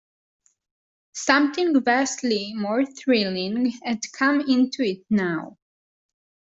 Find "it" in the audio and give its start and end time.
4.81-5.05